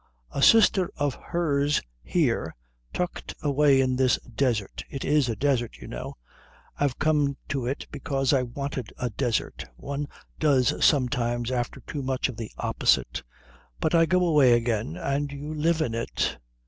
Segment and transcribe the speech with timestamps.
[0.31, 2.55] "A sister of hers here,
[2.91, 4.83] tucked away in this desert.
[4.89, 6.15] It is a desert, you know.
[6.79, 10.07] I've come to it because I wanted a desert one
[10.39, 13.21] does sometimes after too much of the opposite.
[13.79, 16.39] But I go away again, and you live in it.